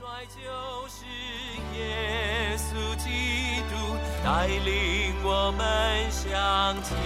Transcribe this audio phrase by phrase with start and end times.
[0.00, 0.40] 帅就
[0.88, 1.04] 是
[1.76, 3.74] 耶稣基督，
[4.24, 6.96] 带领我们向前，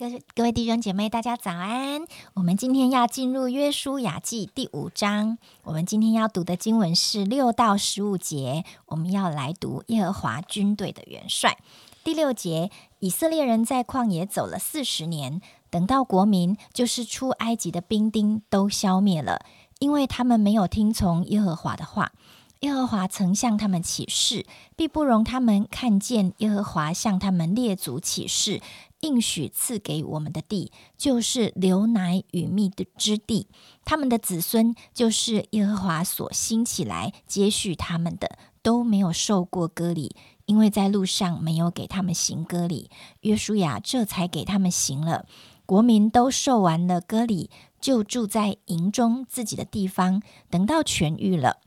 [0.00, 2.06] 各各位弟兄姐妹，大家早安！
[2.32, 11.58] 我们今天要进入约书亚记第五章，我们今天要读的经文是六到十五节，我们要来读耶和华军队的元帅。
[12.02, 19.44] 第六节，以色列人在旷野走了四十年，等到国民就是出埃及的兵丁都消灭了，
[19.80, 22.12] 因为他们没有听从耶和华的话。
[22.60, 24.44] 耶和华曾向他们起誓，
[24.76, 28.60] 必不容他们看见耶和华向他们列祖起誓，
[29.00, 33.46] 应许赐给我们的地，就是流奶与蜜的之地。
[33.84, 40.14] 他们的子孙就是耶和华所兴起来接续他们的，都没有受过割礼，
[40.46, 42.90] 因为在路上没有给他们行割礼。
[43.22, 45.26] 约书亚这才给他们行了。
[45.66, 47.48] 国民都受完了割礼，
[47.80, 51.58] 就住在营中自己的地方，等到痊愈了。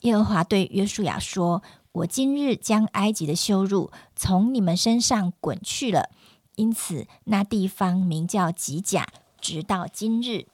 [0.00, 6.10] 耶和华对约书亚说：“我今日将埃及的羞辱从你们身上滚去了。”
[6.56, 9.08] 因此，那地方名叫吉甲，
[9.40, 10.46] 直到今日。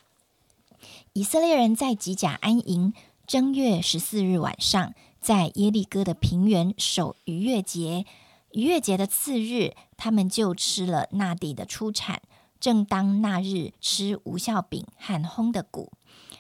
[1.13, 2.93] 以色列人在吉甲安营。
[3.27, 8.05] 正月十四日晚上，在耶利哥的平原守逾越节。
[8.53, 12.23] 逾越节的次日，他们就吃了那地的出产。
[12.59, 15.93] 正当那日吃无效饼和烘的谷。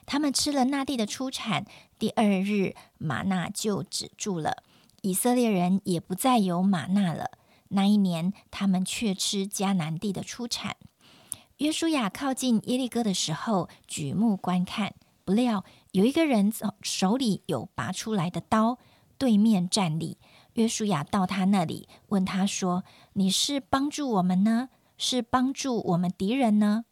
[0.04, 1.64] 他们吃了那地的出产，
[1.98, 4.64] 第二日玛纳就止住了。
[5.02, 7.30] 以色列人也不再有玛纳了。
[7.70, 10.76] 那一年，他们却吃迦南地的出产。
[11.56, 18.78] 约书亚靠近耶利哥的时候，举目观看，不料有一个人手里有拔出来的刀，
[19.18, 20.18] 对面站立。
[20.54, 22.84] 约书亚到他那里，问他说
[23.14, 26.84] ：“你是帮助我们呢，是帮助我们敌人呢？”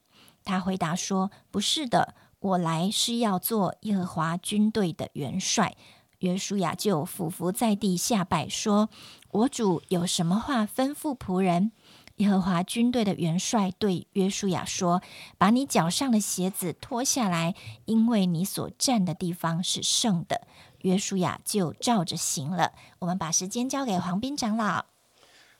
[0.45, 5.75] 他回答说：“不是的。”我来是要做耶和华军队的元帅。
[6.21, 8.89] 约书亚就俯伏在地下拜，说
[9.31, 11.73] ：“我主有什么话吩咐仆人？”
[12.17, 15.01] 耶和华军队的元帅对约书亚说
[15.39, 20.43] ：“把你脚上的鞋子脱下来，因为你所站的地方是圣的。”
[20.83, 22.73] 约书亚就照着行了。
[22.99, 24.85] 我们把时间交给黄斌长老。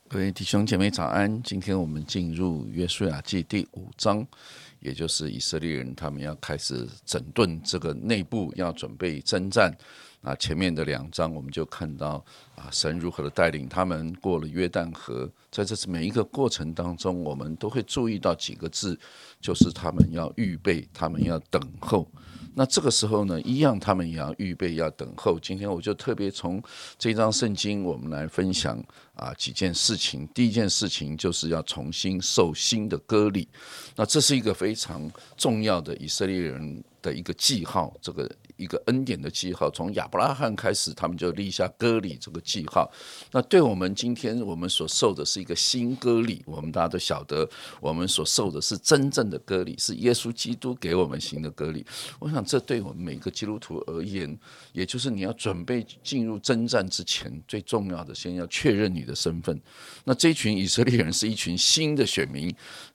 [0.09, 1.41] 各位弟兄姐妹早安！
[1.43, 4.27] 今天我们进入约书亚记第五章。
[4.81, 9.77] 也就是以色列人，他们要开始整顿这个内部，要准备征战。
[10.21, 12.25] 啊，前面的两章我们就看到
[12.57, 15.31] 啊，神如何的带领他们过了约旦河。
[15.51, 18.99] 在这次每一个过程当中，我们都会注意到几个字，
[19.41, 22.11] 就是他们要预备，他们要等候。
[22.55, 25.39] 那这个时候呢，一样他们也要预备，要等候。
[25.39, 26.61] 今天我就特别从
[26.99, 28.83] 这张圣经，我们来分享
[29.15, 30.27] 啊几件事情。
[30.35, 33.47] 第一件事情就是要重新受新的割礼，
[33.95, 38.29] 那这是一个非常重要的以色列人的一个记号，这个。
[38.59, 42.91] 一个恩典的记号，从亚伯拉罕开始，他们就立下割礼这个记号。
[43.33, 47.49] 那对我们今天我们所受的是一个新割礼，我们大家都晓得，
[47.81, 51.87] 我们所受的是真正的割礼，是耶稣基督给我们新的割礼。
[52.19, 54.37] 我想，这对我们每个基督徒而言，
[54.73, 59.59] 也就是你要准备进入征战之前，最重要的，先要确认你的身份。
[60.05, 62.53] 那这群以色列人是一群新的选民。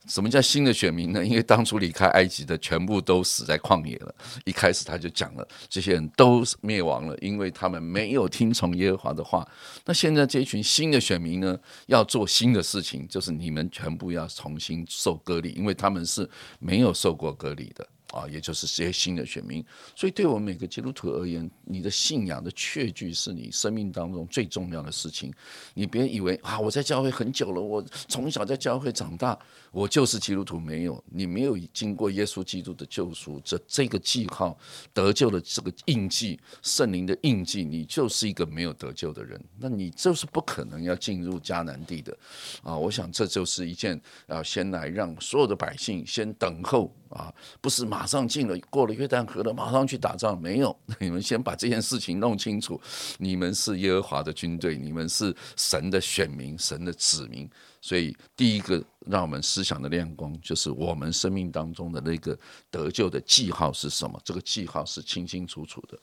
[0.08, 1.24] 什么叫新的选民呢？
[1.25, 4.14] 因为当初离开埃及的全部都死在旷野了。
[4.46, 9.47] 一开始他就讲了，这些人都灭亡了，因为他们没有听从耶和华的话。
[9.86, 17.88] 那现在这一群新的选民呢，要做新的事情，就是你们全部要重新受隔离，因为他们是没有受过隔离的。
[18.13, 19.66] 啊，也就是这些新的选民，
[19.96, 25.34] 所以对我们每个基督徒而言，你的信仰的确据是你生命当中最重要的事情。
[25.74, 29.38] 你别以为啊，我在教会很久了，我从小在教会长大，
[29.72, 30.59] 我就是基督徒。
[30.59, 34.55] 没有，你没有经过耶稣基督的救赎，这这个记号
[34.93, 39.43] 得救的这个印记，圣灵的印记，你就是一个没有得救的人。
[39.58, 42.16] 那你就是不可能要进入迦南地的。
[42.61, 46.93] 啊，我想这就是一件啊先来让所有的百姓先等候。
[47.14, 50.38] 啊，不是马马上进了过了约旦河了，马上去打仗？
[50.38, 52.78] 没有， 你们先把这件事情弄清楚。
[53.17, 57.50] 你们是耶和华的军队，你们是神的选民，神的子民。
[57.79, 62.38] 所以，第一个让我们思想的亮光，就是我们生命当中的那个
[62.70, 64.20] 得救的记号是什么？
[64.26, 65.97] 这个记号是清清楚楚的。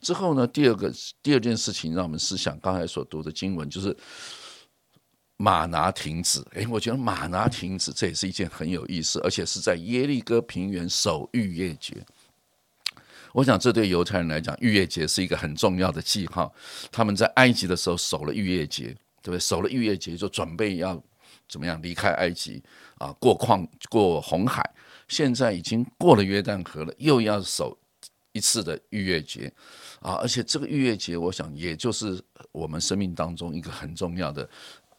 [0.00, 0.92] 之后呢，第二个
[1.22, 3.96] 第二件事情，让我们思想刚才所读的经文，就是。
[5.44, 11.94] 马拿停止，哎，我觉得马拿停止，这也是一件很有意思，而且是在耶利哥平原守逾越节。
[13.34, 16.50] 我想这对犹太人来讲，逾越节是一个很重要的记号。
[16.90, 18.84] 他们在埃及的时候守了逾越节，
[19.20, 19.38] 对不对？
[19.38, 20.98] 守了逾越节就准备要
[21.46, 22.62] 怎么样离开埃及
[22.96, 23.12] 啊？
[23.20, 24.64] 过矿过红海。
[25.08, 27.76] 现在已经过了约旦河了，又要守
[28.32, 29.52] 一次的逾越节
[30.00, 30.14] 啊！
[30.14, 32.20] 而且这个逾越节，我想也就是
[32.52, 34.48] 我们生命当中一个很重要的，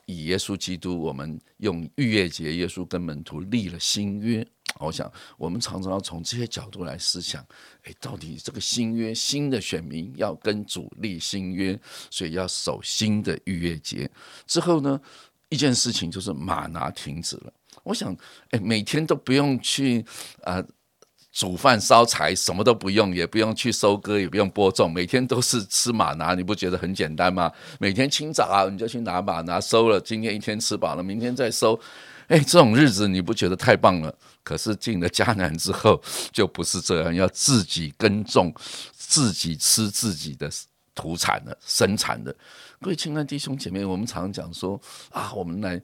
[0.06, 4.46] 以耶稣基督，我们用逾越节，耶稣跟门徒立了新约。
[4.80, 7.42] 我想我们常常要从这些角度来思想，
[7.84, 11.80] 哎，到底这个新约新的选民要跟主立新约，
[12.10, 14.10] 所以要守新的逾越节。
[14.46, 15.00] 之后呢，
[15.50, 17.54] 一件事情就是马拿停止了。
[17.84, 18.16] 我想，
[18.50, 20.04] 哎，每天都不用去
[20.44, 20.62] 啊
[21.36, 27.52] 煮饭烧柴，什么都不用，也不用去收割，也不用播种，每天都是吃马拿，你不觉得很简单吗？
[27.78, 31.78] 每天清早啊，你就去拿马拿收了，今天一天吃饱了，明天再收，
[32.30, 34.16] 哎，这种日子你不觉得太棒了？
[34.44, 36.02] 可是进了迦南之后，
[36.32, 38.54] 就不是这样，要自己耕种，
[38.94, 40.50] 自己吃自己的
[40.96, 42.34] 土产的生产的。
[42.82, 45.82] 各位亲爱弟兄姐妹，我们常讲说啊，我们来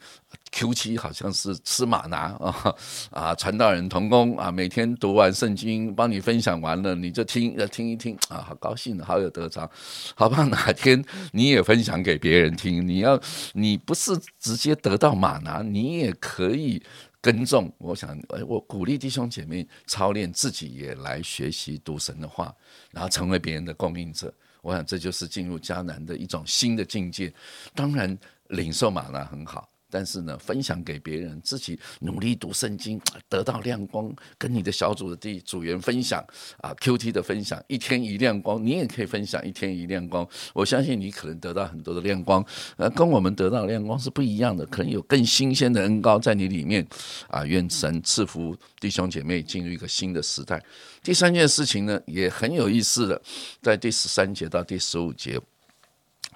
[0.52, 2.76] Q 七好像是吃马拿啊
[3.12, 9.70] 啊，传道人同工啊，每天读完圣经，帮你分享完了，你就听要听一听啊，好高兴，好有得着，
[10.16, 12.88] 好怕哪天你也分享给别人听。
[12.88, 13.20] 你要
[13.54, 16.82] 你不是直接得到马拿，你也可以
[17.22, 17.72] 耕种。
[17.80, 22.54] 我想，我鼓励弟兄姐妹操练自己，也来学习读神的话，
[22.92, 24.32] 然后成为别人的供应者。
[24.62, 27.34] 我想这就是进入迦南的一种新的境界。
[27.74, 28.18] 当然，
[28.50, 29.71] 领受玛纳很好。
[29.92, 36.26] 但是呢，分享给别人，自己努力读圣经，得到亮光，跟你的小组的弟组员分享
[36.62, 40.28] 啊，Q T 的分享，一天一亮光，你也可以分享一天一亮光。
[40.54, 42.44] 我相信你可能得到很多的亮光，
[42.78, 46.88] 呃，跟我们得到的亮光是不一样的，可能有更新鲜的恩高在你里面
[47.28, 47.46] 啊。
[47.46, 50.64] 愿神赐福弟兄姐妹进入一个新的时代。
[51.04, 53.22] 第三件事情呢，也很有意思的，
[53.62, 55.38] 在第十三节到第十五节。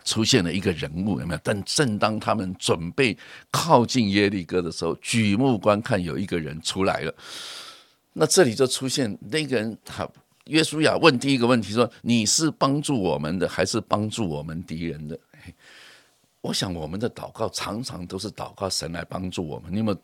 [0.06, 1.40] 出现了一个人物，有没有？
[1.44, 3.18] 但正当他们准备
[3.52, 7.14] 靠近耶利哥的时候，举目观看，有一个人出来了。
[8.14, 10.08] 那这里就出现那个人，他
[10.46, 15.20] 约书亚问第一个问题说：“你是帮助我们的，还是帮助我们敌人的？”
[16.42, 19.74] 我想我们的祷告常常都是祷告神来帮助我们。
[19.74, 19.98] 你有没有？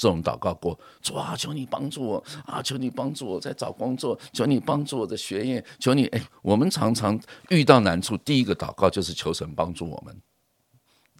[0.00, 2.62] 这种祷告过，主啊，求你帮助我啊！
[2.62, 7.20] 求你帮助我在找工作，求你帮助我的学业，求你哎，我们常常
[7.50, 10.22] 遇到难处，第一个祷告就是求神帮助我们，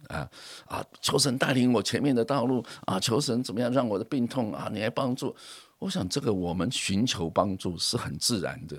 [0.07, 0.27] 啊
[0.65, 5.35] 啊，求神带领我前面的道路啊，求神怎么样让我的病痛啊，你来帮助。
[5.77, 8.75] 我想这个我们寻求帮助是很自然的。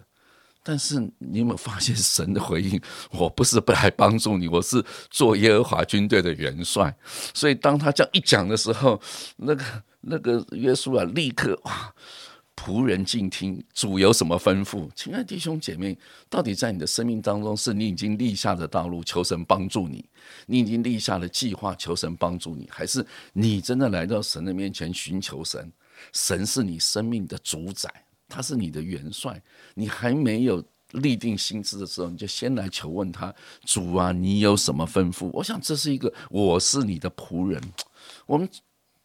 [0.62, 2.80] 但是你有没有发现神的回应？
[3.10, 6.94] 我不是不来帮助你，我是做耶和华军队的元帅。
[7.34, 9.00] 所以当他这样一讲的时候，
[9.36, 9.64] 那个
[10.00, 11.92] 那个约书亚立刻哇，
[12.54, 14.88] 仆人静听，主有什么吩咐？
[14.94, 15.98] 亲爱弟兄姐妹，
[16.30, 20.04] 到底在你的生命当中，是你已经立下的道路，求神帮助你；
[20.46, 25.72] 你已经立下了计划，求神帮助你，还是你真的来到神的面前寻求神？
[26.12, 27.88] 神是你生命的主宰。
[28.32, 29.42] 他是你的元帅，
[29.74, 33.34] 你还没有立定心智的时候，你就先来求问他
[33.66, 35.28] 主啊，你有什么吩咐？
[35.34, 37.60] 我想这是一个我是你的仆人。
[38.24, 38.48] 我们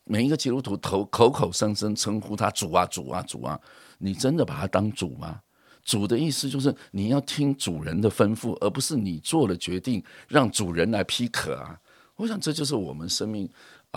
[0.06, 3.60] 每一个基督徒头口口声声称呼他主啊主啊主啊，
[3.98, 5.42] 你真的把他当主吗？
[5.84, 11.80] 主的意思就是你要听主人的吩咐，而不是你做了决定让主人来批可啊。
[12.18, 13.48] 我想这就是我们生命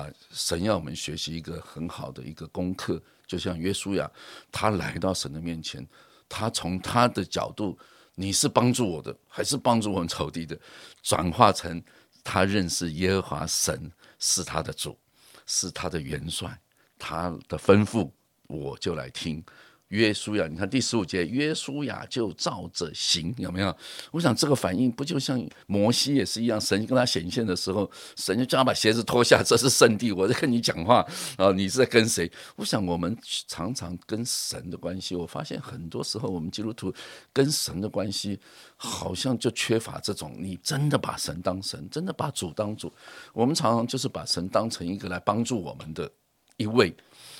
[0.00, 3.00] 啊，神要我们学习一个很好的一个功课。
[3.26, 4.11] 就像约书亚，
[4.50, 5.87] 他来到神的面前，
[6.28, 7.78] 他从他的角度，
[8.14, 10.59] 你是帮助我的，还是帮助我们仇敌的？
[11.02, 11.80] 转化成
[12.25, 14.99] 他认识耶和华神是他的主，
[15.47, 16.61] 是他的元帅，
[16.99, 18.11] 他的吩咐
[18.49, 19.45] 我就来听。
[19.90, 23.76] 约书亚，你看第十五节，约书亚就照着行，有没有？
[24.12, 31.04] 我想这个反应不就像摩西也是一样，神跟他显现的时候，神就叫他把鞋子脱下，这是圣地，我在跟你讲话，
[31.37, 32.30] 然后你是在跟谁？
[32.54, 33.16] 我想我们
[33.49, 36.92] 常常跟神的关系，我发现很多时候我们基督徒
[37.32, 38.38] 跟神的关系，
[38.76, 42.92] 好像就缺乏这种，你真的把神当神，真的把主当主，
[43.32, 46.09] 我们常常就是把神当成一个来帮助我们的
[46.56, 46.94] 一位。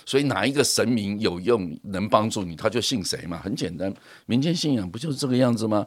[0.05, 3.39] 所以哪一个神明有用能帮助你，他就信谁嘛？
[3.39, 3.93] 很简单，
[4.27, 5.87] 民间信仰不就是这个样子吗？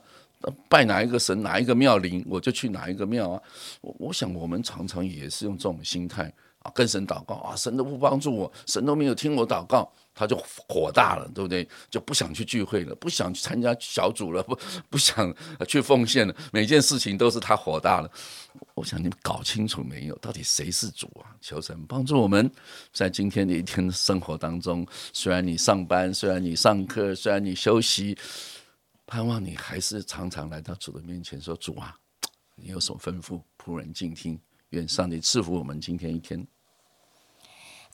[0.68, 3.42] 拜哪一个神，哪一个庙灵，我就去哪一个庙啊。
[3.82, 6.32] 我我想我们常常也是用这种心态
[6.64, 9.92] 啊，跟神祷告啊，神都不帮助我，神都没有听我祷告。
[10.16, 10.38] 他就
[10.70, 11.68] 火大了，对不对？
[11.90, 14.56] 就不想去聚会了，不想去参加小组了，不
[14.88, 15.36] 不想
[15.68, 16.36] 去奉献了。
[16.52, 18.08] 每件事情都是他火大了。
[18.76, 20.16] 我想你们搞清楚没有？
[20.18, 21.34] 到底谁是主啊？
[21.42, 22.48] 求神帮助我们，
[22.92, 28.16] 在今天的一天生活当中，虽然你上班，虽然你上课，虽然你休息，
[29.08, 31.98] 盼望你还是常常来到主的面前，说：“主啊，
[32.56, 33.42] 你有什么吩咐？
[33.58, 34.40] 仆人静听。
[34.70, 36.46] 愿上帝赐福我们今天一天。”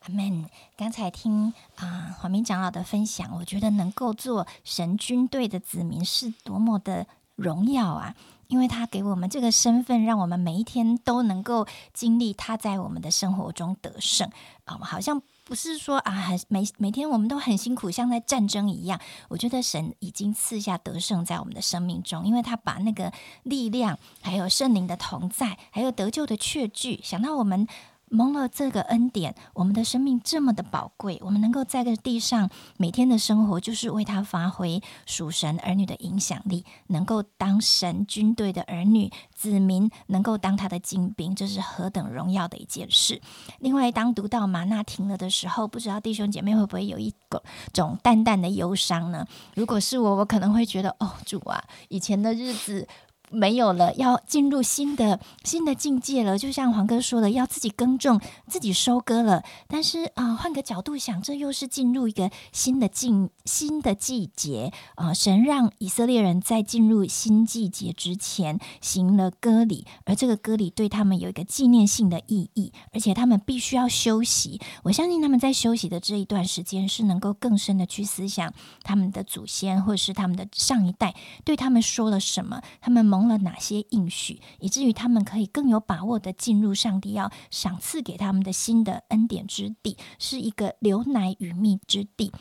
[0.02, 0.50] 阿门。
[0.78, 8.16] 刚才听啊黄明长老的分享，我觉得能够做神军队的子民是多么的荣耀啊！
[8.48, 14.28] 因为他给我们这个身份，让我们每一天都能够经历他在我们的生活中得胜
[14.66, 14.80] 啊！
[14.82, 19.00] 好像不是说啊，很每每天我们都很辛苦，像在战争一样。
[19.28, 23.14] 我觉得神已经赐下得胜在我们的生命中，因为他把那个
[23.44, 27.68] 力量，还有圣灵的同在，还有得救的确据，想到我们。
[28.10, 43.22] 蒙了这个恩典，我们的生命这么的宝贵，我们能够在这地上每天的生活，就是为他发挥属神儿女的影响力，能够当神军队的儿女子民，能够当他的精兵，这是何等荣耀的一件事。
[43.60, 49.26] 另外，当读到玛纳停了的时候，不知道弟兄姐妹会不会有一个种淡淡的忧伤呢？
[49.56, 52.88] 如果是我，我可能会觉得，哦，主啊，以前的日子。
[53.32, 56.38] 没有了，要进入新的新的境界了。
[56.38, 59.44] 就像黄哥说的，要自己耕种，自己收割了。
[59.68, 65.14] 但是啊，换个角度想，这又是进入一个新的境、新的季节啊。
[65.14, 74.60] 神让以色列人在进入新季节之前行了割礼，而这个割礼对他们有一个纪念性的意义，而且他们必须要休息。
[74.84, 83.19] 我相信他们在休息的这一段时间，是能够更深的去思想他们的祖先或者是他们的上一代对他们说了什么，他们蒙。
[83.20, 92.32] 蒙了哪些应许，以至于他们可以更有把握的进入上帝要赏赐给他们的新的恩典之地，是一个流奶与蜜之地。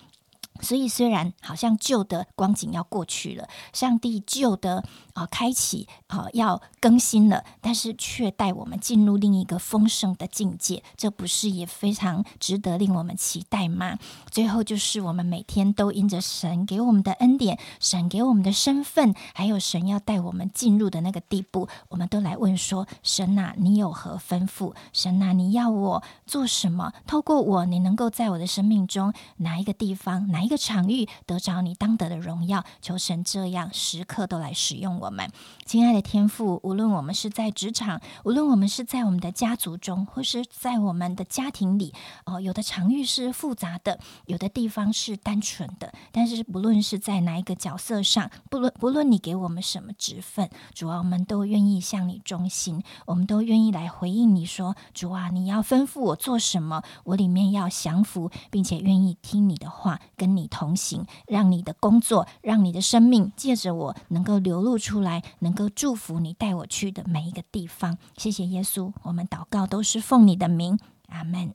[0.61, 4.85] 所以，虽然好像旧的光景要过去了，上帝旧的
[5.15, 13.99] 啊开启啊要更新了，但是却带我们进入另一个丰盛的境界，这不是也非常值得令我们期待吗？
[14.31, 24.75] 最后就是我们每天都因着神给我们的恩典，神给我们的身份，还有神要带我们进入的那个地步，我们都来问说：神啊，你有何吩咐？
[24.93, 26.93] 神啊，你要我做什么？
[27.07, 30.51] 透过我，你能够在我的生命中哪一个地方，哪一？
[30.51, 35.31] 个场域得着你当得的荣耀，求神这样时刻都来使用我们，
[35.67, 36.59] 亲爱的天父。
[36.63, 41.93] 无论我们是在职场，无论我们是在我们的家族中，或是在我们的家庭里，
[42.25, 45.93] 哦，有的场域是复杂的，有的地方是单纯的。
[46.11, 60.38] 但是不论是在哪一个角色上，不论不论你给我们什么职分，主啊，我们都愿意向你忠心，我们都愿意来回应你说，主啊，你要吩咐我做什么，我里面要降服，并且愿意听你的话，跟。
[60.39, 67.99] 你同行，让你的工作，让你的生命借着我能够流露出来，能够祝福你带我去的每一个地方。
[68.17, 70.79] 谢谢耶稣，我们祷告都是奉你的名，
[71.09, 71.55] 阿门。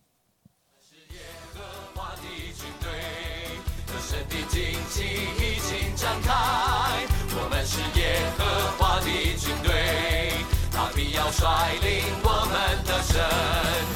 [11.31, 13.92] 率领我们的神。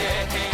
[0.00, 0.49] yeah.